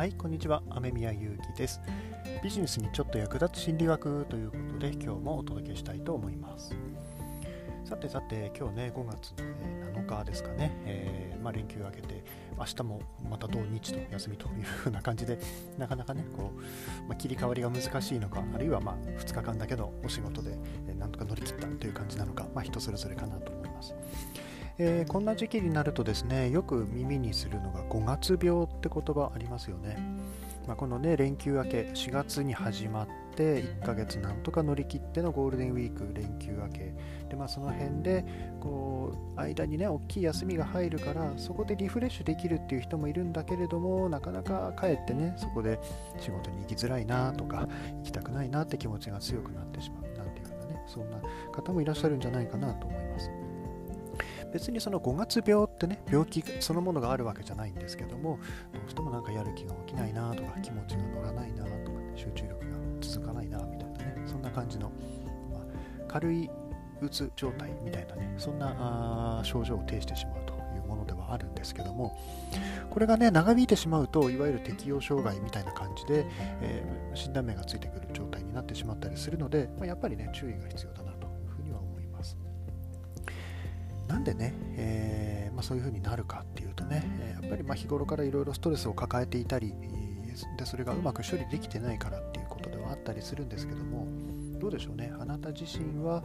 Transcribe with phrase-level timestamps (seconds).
[0.00, 0.62] はいこんにちは。
[0.70, 1.78] 雨宮ゆうきです。
[2.42, 6.74] ビジネスにちょっと役立つ心理学ということで今日もお届けしたいと思います。
[7.84, 9.34] さてさて今日ね5月
[9.92, 12.24] の7日ですかね、えー、まあ、連休明けて
[12.58, 15.38] 明日もまた土日と休みという風な感じで
[15.76, 16.60] なかなかねこう、
[17.06, 20.56] まあ、切り替わりが難しいのかあるいはま2日間だけのお仕事で、
[20.88, 23.94] えなんとか乗り切ったという感じなのか、まあ、人それぞれかなと思います。
[24.82, 29.98] えー、こんな時期になるとですねよく耳にするのが5月病って言葉ありますよね、
[30.66, 36.94] まあ、このね連休明け4月に始まって1ヶ月なんとか乗り切ってのゴールデンウィーク連休明け
[37.28, 38.24] で、まあ、その辺で
[38.58, 45.78] こう間にね大きい休みが入るからそこでリフレッシュできるっていう人もいるんだけれどもなかなか帰ってねそこで
[46.18, 51.18] 仕事に行きづらいなとか行きたくないなって気持ちが強くなってしまうなんていうようなねそんな
[51.52, 53.39] 方もいらっしゃるんじゃないかなと思います。
[54.52, 58.38] 別にその5月病ってね病気そのものがあるわけじゃないんですけども
[58.72, 64.90] どうしてもなんかやる気が起きないなとか気持ちが乗らないなとか、ね、集中力が続かないなみたいなねそんな感じの、
[65.50, 65.62] まあ、
[66.08, 66.50] 軽い
[67.02, 72.18] うつ状態みたいなねそんな症状を呈してしまうというものではあるんですけども
[72.90, 76.26] これがね長引いてしまうといわゆる適応障害みたいな感じで、
[76.60, 81.09] えー、診断名がついてくる状態になってしまったりするので、まあ、やっぱりね注意が必要だな
[84.10, 87.04] なんでね、えー、まあ、そういう風になるかっていうとね、
[87.40, 89.72] やっぱりま日頃からいろいろストレスを抱えていたり
[90.58, 94.06] でそれがうまく処理できてないからっていうことではあったりするんですけども
[94.58, 95.12] どうでしょうね。
[95.20, 96.24] あなた自身は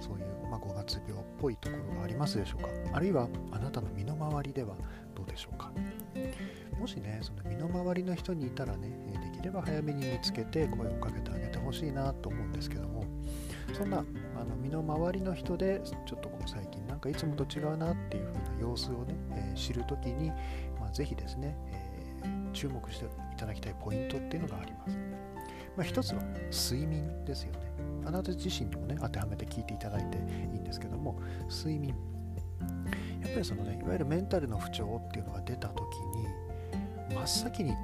[0.00, 2.68] そういう、まあ、5月病っぽいところがありますでしょうか？
[2.92, 4.76] あるいはあなたの身の回りでは
[5.16, 5.72] どうでしょうか？
[6.78, 8.88] もしねその身の回りの人にいたらね
[9.32, 13.04] できれば早めに見つけて声をかけてあげてほしいなと思うんですけども
[13.72, 20.30] そんなあの身の回りの人でちょっとこう最近かいつもと違うなっていう風な様子をね、えー、知るときに、
[20.80, 21.56] まあ、ぜひですね、
[22.22, 24.96] えー、注目していただきたいポイントっていうのがあります。
[25.76, 27.58] まあ、一つは睡眠ですよね。
[28.06, 30.20] あなた自身にもね、当てはめて聞いていただいてい
[30.56, 31.18] いんですけども、
[31.50, 31.94] 睡眠。
[33.20, 35.80] やっぱりそのね、いわゆるメンタルの不調っていうのが出た時
[37.08, 37.74] に、真っ先にっ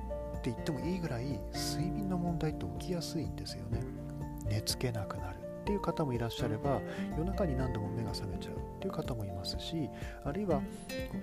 [0.40, 3.82] て言ってもいいぐらい睡眠の問題って起きやすいんですよね。
[4.48, 5.49] 寝つけなくなる。
[5.70, 6.80] っていう方もいらっしゃれば
[7.16, 9.88] 夜中に何度も目が覚めちゃうっていう方もいますし
[10.24, 10.60] あるいは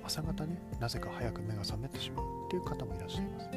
[0.05, 3.49] 朝方ねなぜか早く目が覚めてしまうっていう方もいらっしゃいます。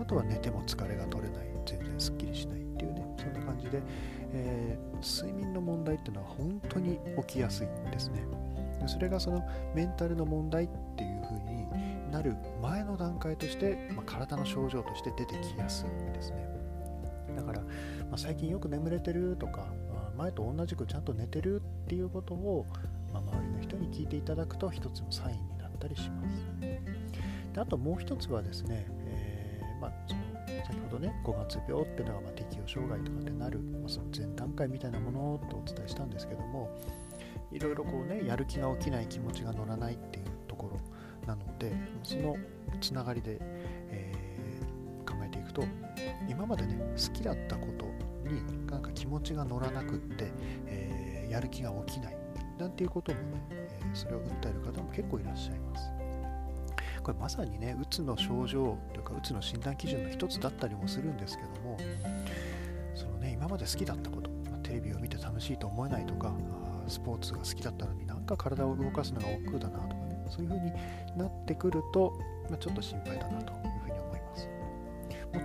[0.00, 3.82] あとは寝ても疲れが取れない全然すっきりしないっていうねそんな感じで、
[4.32, 8.24] えー、睡眠の問題っていうのは本当に起きやすいんですね。
[8.86, 9.42] それがその
[9.74, 11.66] メンタルの問題っていう風に
[12.12, 16.46] なる前の段階として、まあ、体の症状として出てきやすいんですね。
[17.34, 17.66] だから、ま
[18.12, 19.66] あ、最近よく眠れてるとか、
[20.16, 22.66] 前と同じくちゃんと寝てるっていうことを、
[23.12, 26.46] まあ、周りの人に聞いていただくと一つのサインになったりします。
[26.60, 36.70] であともう一つはですね、えー、まあ、その先ほどね5月病っていうのがま適応障害とかってなる、まあ、その前段階みたいなものとお伝えしたんですけども
[37.52, 41.72] いろいろこうねやる気が起きない気持ちが乗らないっていうところなので
[42.02, 42.36] その
[42.80, 43.38] つながりで、
[43.90, 45.64] えー、考えていくと
[46.28, 47.86] 今までね好きだったこと
[48.26, 50.32] になんか気持ちが乗らなくって、
[50.66, 52.16] えー、やる気が起きない
[52.58, 55.90] なんていうこともね、えー、それを訴える方も結構いらっしゃいます。
[57.02, 61.78] これまさにね、うつの症状というか、うつの診断基準の一つだったりもするんですけども、
[62.96, 64.28] そのね、今まで好きだったこと、
[64.64, 66.34] テレビを見て楽しいと思えないとか、
[66.88, 70.72] スポーツが好きだったのになんか体を動かすのが億劫だなとかね、そういう風に
[71.16, 72.12] なってくると、
[72.50, 73.52] まあ、ちょっと心配だなと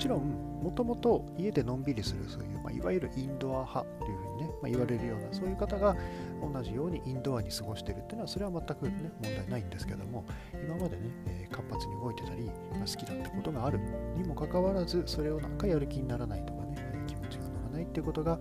[0.01, 5.95] ちろんもともと家でのんびりするそういう、まあ、いわゆるインドア派というふうにね、まあ、言われるようなそういう方が
[6.41, 13.79] 同じようにインドアに過ごしているっていうのはそれは全くね問題ないんですけども今までね、えー、活発に動いてたり、まあ、好きだったことがある
[14.17, 18.39] にもかかわらずそれをなんかやる気にならないとかね、えー、気持ちが乗らないっていうことが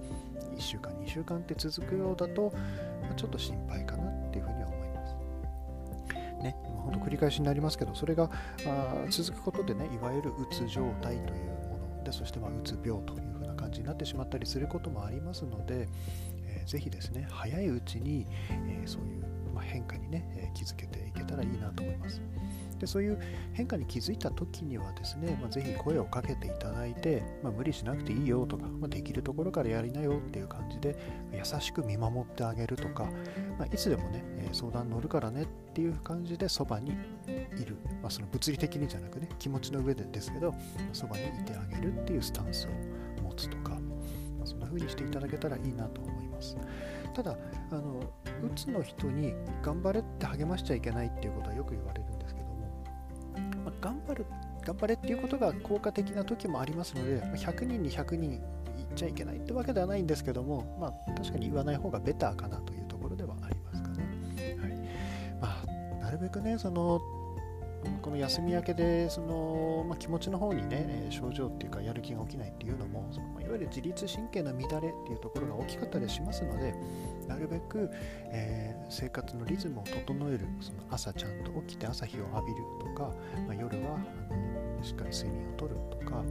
[0.56, 2.54] 1週間2週間って続くようだと、
[3.02, 4.59] まあ、ちょっと心配かなっていうふうに
[6.90, 8.30] 本当繰り返しになりますけどそれが
[9.08, 15.88] 続くことでねいわゆるうつ状態というものでそしてまあうつ病というふうな感じになってしまったりすることもありますので、
[16.46, 22.20] えー、ぜひですね早いうちに、えー、そういう、まあ、変化にね、えー、気づけていけたらいいなと思います。
[22.80, 23.18] でそういう
[23.52, 30.96] 変化に気づいた時にはですね、まあ、ぜひ声をかけていただいて、まあ、無理しなくていいよとか、まあ、できるところからやりなよっていう感じで
[31.30, 33.06] 優しく見守ってあげるとか、
[33.60, 36.92] まいつでもね、え相談乗るからねっていう感じでそばに
[37.58, 40.54] いる、まあその物理的にじゃなくね気持ちの上でですけど
[40.94, 42.68] そばにいてあげるっていうスタンス
[43.18, 43.72] を持つとか、
[44.40, 46.56] まそんな風にしていただけたらいいなと思います
[47.12, 47.36] ただ
[47.70, 52.84] あのうつの人に頑張れって励ましちゃいけないっていうことはよく言われるんですけども
[53.66, 54.26] ま頑張る
[54.64, 63.49] 頑張れっていうことが効果的な時もありますので100人に100人言っちゃいけないってわけではないんですけども、まあ、確かに言わない方がベターかなというところではあります。
[66.10, 67.00] なるべくねその
[68.02, 74.70] この休み明けでその、まあ、気持ちの方にね症状っていうかやる気が起きないっていうのもその、いわゆる自律神経の乱れっ
[75.06, 76.74] ていうところが大きかったりしますので
[77.28, 77.88] なるべく、
[78.32, 83.12] えー、生活のリズムを整えるその朝ちゃんと起きて朝日を浴びるとか、
[83.46, 86.24] まあ、夜はあのしっかり睡眠をとるとか、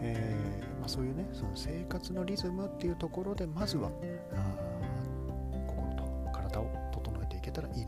[0.00, 3.90] えー、まあ、そういうねその生活のリズムっていうところでまずは
[4.32, 4.54] あ
[5.66, 7.85] 心と体を整えていけたらいい。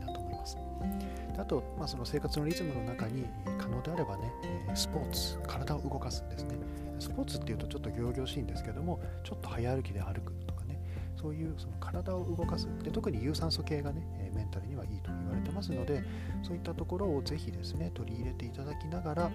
[1.39, 3.25] あと、まあ、その生活のリズムの中に
[3.57, 4.31] 可能であればね、
[4.75, 6.57] スポーツ、体を動かすんですね。
[6.99, 10.79] スポーツっていうとちょっと仰々しいんですけども、ちょっと早歩きで歩くとかね、
[11.15, 16.03] そういうその体を動かすで、特に有酸素系がね、メンタルにはいいと言われてますので、
[16.43, 19.31] そういったところをぜひですね、取り入れていただきながら、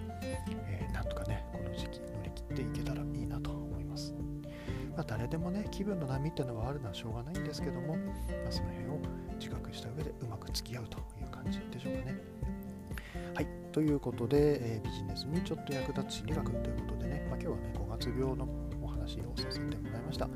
[0.67, 3.64] えー、なんとかね、この時期乗り切っていけたらいいなと
[4.97, 5.03] ま。
[5.03, 8.03] あ、誰でもね、気分の波っていうのはあるのはしょうがないんですけども、ま
[8.49, 9.01] あ、その辺を
[9.39, 12.17] 自覚した上でうまく付き合うという感じでしょうかね。
[13.35, 18.49] はい、ということで、えー、ビジネスにちょっと役立つ心理学ということでね、まあ、今日はね、5月病の
[18.83, 20.29] お話をさせてもらいました。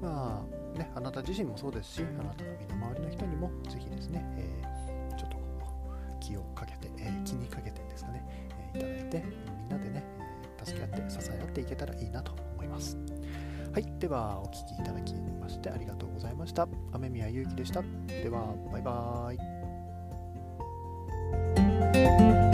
[0.00, 0.44] ま
[0.74, 5.36] あね、あなた自身もそうですし、あなたの身の回りの人にもぜひですね、えー、ちょっと
[6.20, 8.24] 気をかけて、えー、気にかけてですかね、
[8.74, 9.24] え、いただいて、
[9.58, 10.04] みんなでね、
[10.64, 12.96] 助け合って支え合っていけたらいいなと思います。
[13.72, 16.66] はい、ではお聴きいただきましてありがとうございました。
[16.92, 17.82] 雨宮ゆうきでした。
[18.06, 19.34] では、バイバー
[22.44, 22.47] イ。